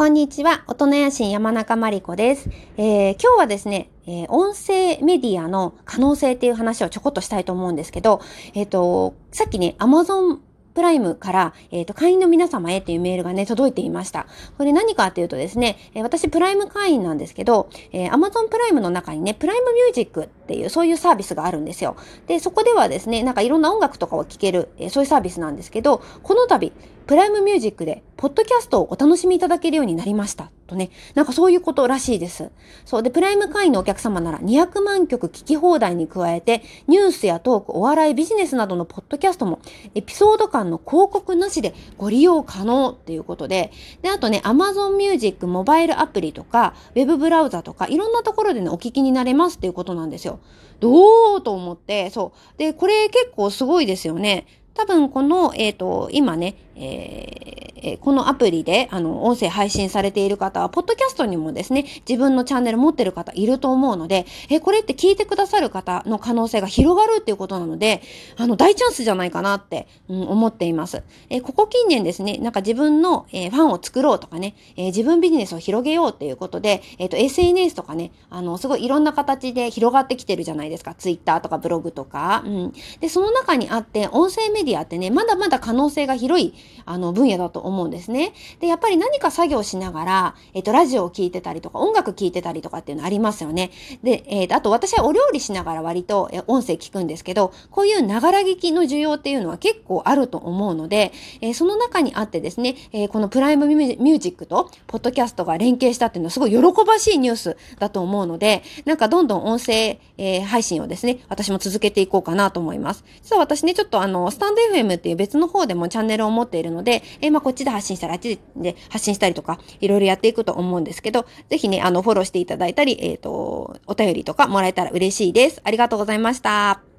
[0.00, 2.48] こんにちは、大人野心山中真理子です。
[2.78, 8.22] えー、今日はですね、えー、音声メディアの可能性っていう話をちょこっとしたいと思うんですけど、
[8.54, 10.38] えっ、ー、と、さっきね、Amazon
[10.74, 14.26] プライムから、えっ、ー、と、会員の皆様へっていうメールがね、届いていました。
[14.56, 21.96] これ何かっていうとですね、え、私プライム会員なんですけど、えー、Amazon プライムの中にね、プライムミュージックっていう、そういうサービスがあるんですよ。
[22.26, 26.72] で、そこではですね、なんかいろんな音楽とかを聴ける、えー、そういうサービスなんですけど、この度、
[27.06, 30.50] プライムミュージックで、ポッドキャストをお楽しみいただけるようになりました。
[30.70, 32.50] とね、なんかそういうことらしいです。
[32.84, 33.02] そう。
[33.02, 39.58] で、プライム会員のお客様なら200万曲聞き放題に加えて、ニュースやトーク、お笑い、ビジネスなどのポッドキャストも、
[39.94, 50.38] エピソード間の広告なしでご利用可能っていうことで、で、あとね、Amazon Music モバイルアプリとか、ウェブブラウザとか、いろんなところでね、お聞きになれますっていうことなんですよ。
[50.78, 52.58] どうと思って、そう。
[52.58, 54.46] で、これ結構すごいですよね。
[54.74, 57.49] 多分この、えっ、ー、と、今ね、えー、
[57.82, 68.02] えこのアプリで、あの、音声配信されている方は、ポッドキャストにもですね、自分のチャンネル持ってる方いると思うので、え、これって聞いてくださる方の可能性が広がるっていうことなので、
[68.36, 71.02] あの、大チャンスじゃないかなって、うん、思っています。
[71.28, 80.94] え、ここ近年ですね、なんか自分の、えー、ファンを作ろうとかね、えー、自分ビジネスを広げようっていうことで、えっ、と、SNS とかね、あの、すごいいろんな形で広がってきてるじゃないですか。
[80.94, 82.42] Twitter とかブログとか。
[82.44, 82.72] うん。
[83.00, 86.54] で、その中にあって、音声メディアってね、まだまだ可能性が広い、
[86.84, 88.34] あの、分野だと思思うんですね。
[88.60, 93.70] で、やっぱり何か作業しながら、えっ、と、ラジオを聴いてたりとか、音楽聴いてたりとかっていうのありますよね。
[94.02, 113.04] で、えー、あと私はお料理しながら割と、え音声聞くんですけど、こういうながら聞きの需要っていうのは結構あると思うので、え、その中にあってですね、え、このプライムミュージックと、ポッドキャストが連携したっていうのはすごい喜ばしいニュースだと思うので、なんかどんどん音声、え、配信をですね、私も続けていこうかなと思います。
[113.22, 125.60] 実は私ね、ちょっとあの、スタンド FM っていう別の方でもチャンネルを持っているので、え、まあこっちで発信したりあっちで発信したりとか、いろいろやっていくと思うんですけど、ぜひね、あの、フォローしていただいたり、えっ、ー、と、お便りとかもらえたら嬉しいです。
[125.64, 126.89] ありがとうございました。